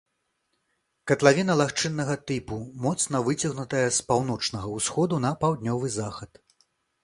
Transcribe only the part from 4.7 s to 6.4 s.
ўсходу на паўднёвы захад.